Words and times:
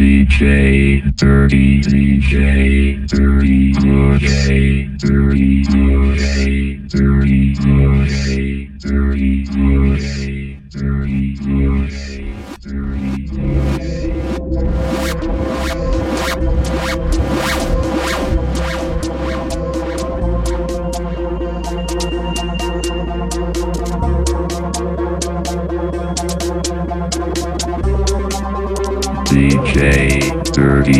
DJ 0.00 1.02
30 1.14 1.82
DJ 1.82 3.04
30 3.04 3.74
DJ 3.76 4.88
30 4.96 5.36
DJ 5.36 6.88
30 6.88 7.20
DJ 7.20 7.68
30 8.80 9.44
DJ 9.44 10.56
30 10.70 11.36
DJ 11.36 12.24
30 12.62 13.49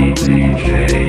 DJ 0.00 0.99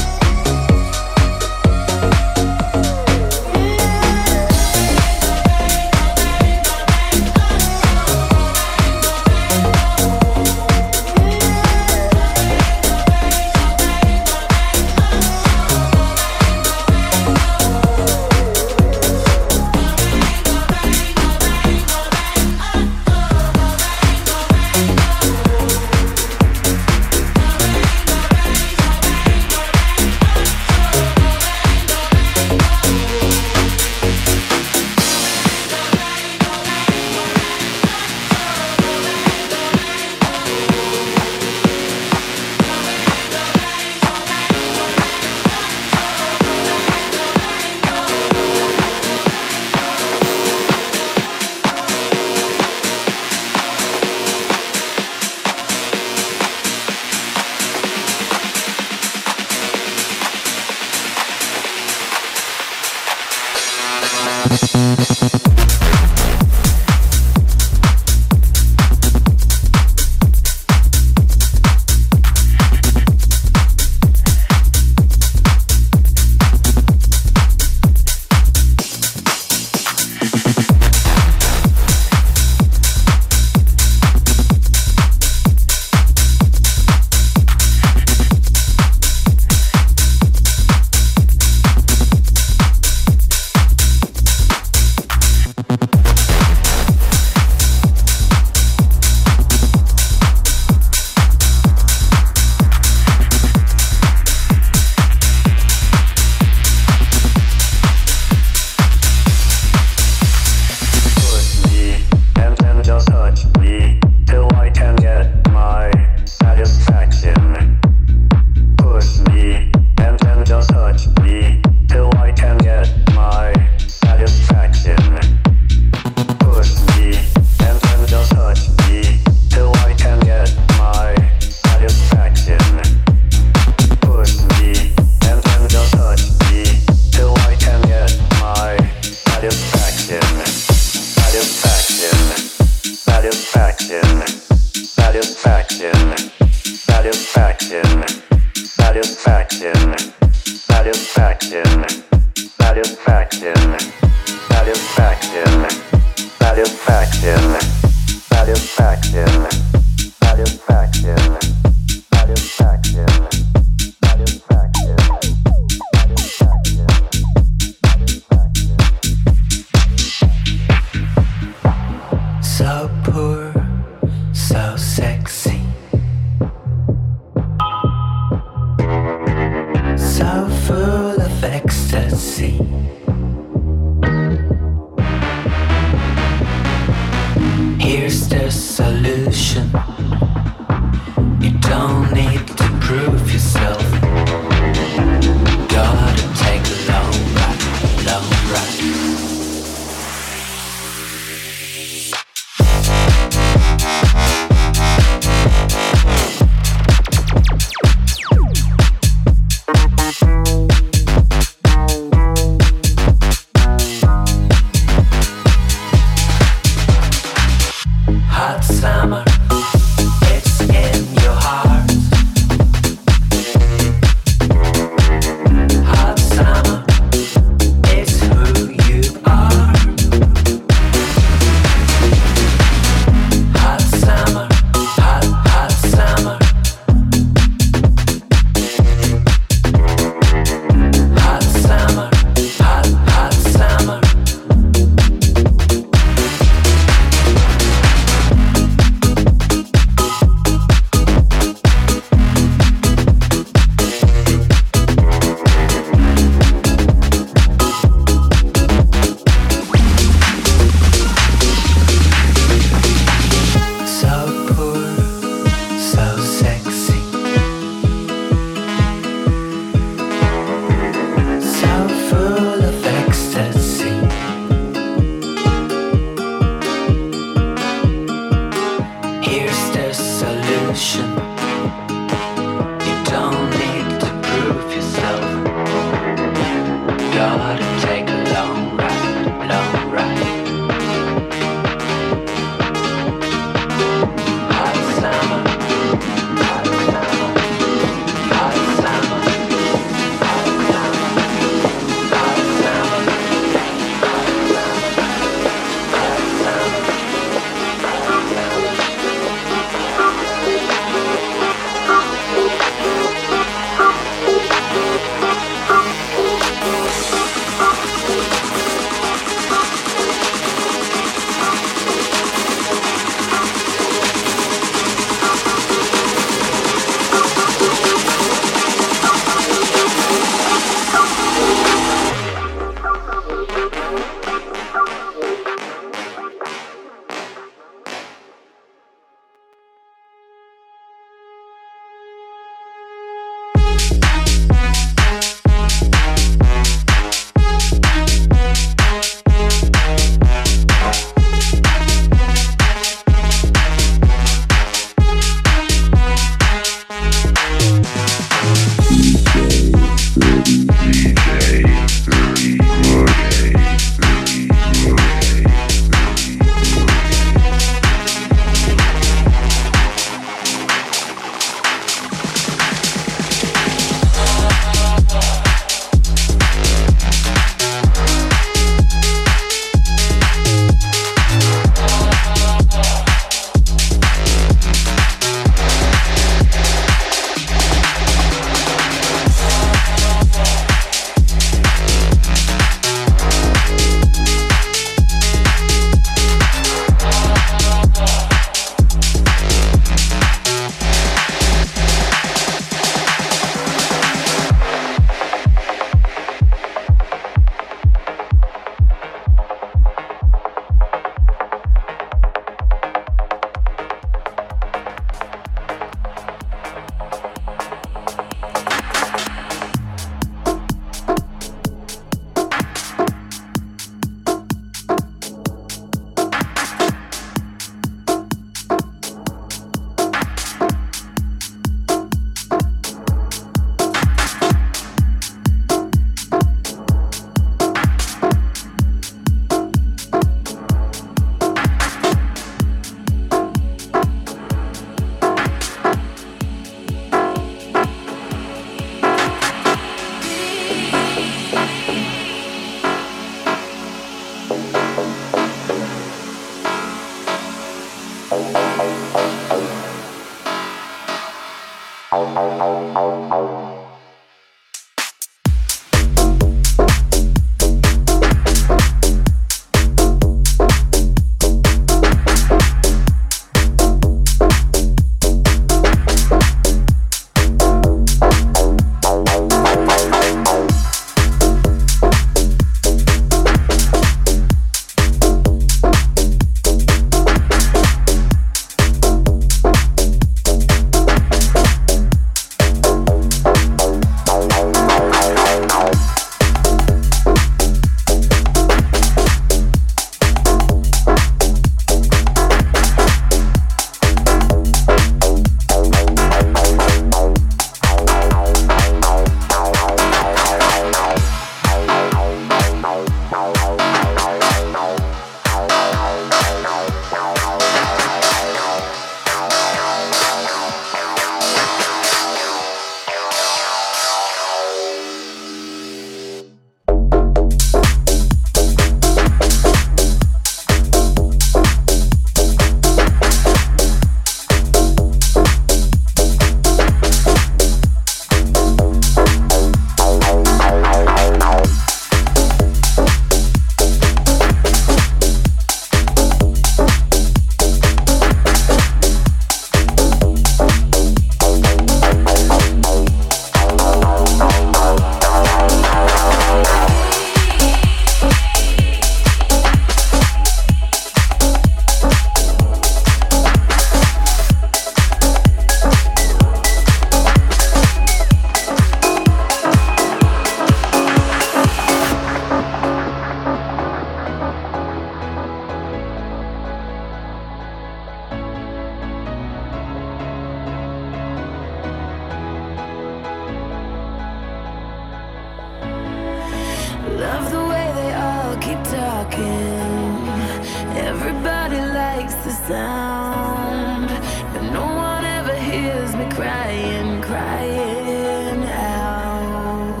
sound. 592.70 594.10
And 594.56 594.66
no 594.72 594.86
one 595.08 595.24
ever 595.24 595.54
hears 595.54 596.14
me 596.14 596.26
crying, 596.38 597.20
crying 597.20 598.62
out. 598.94 600.00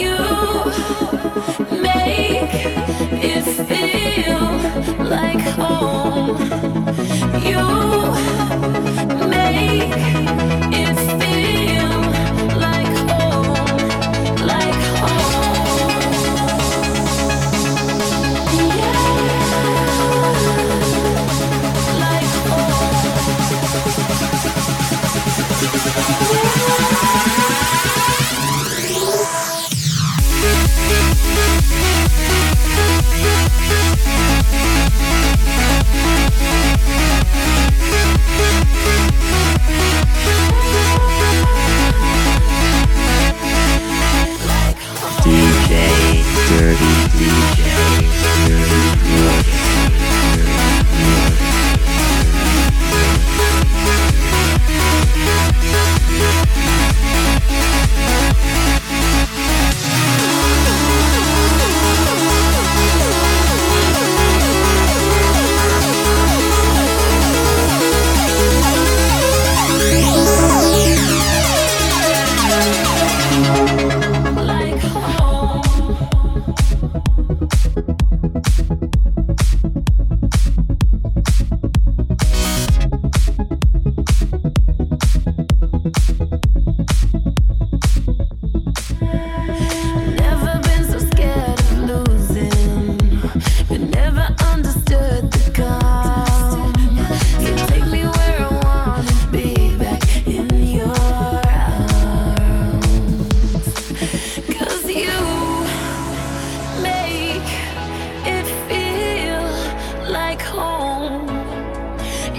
You. 0.00 0.16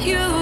you. 0.07 0.36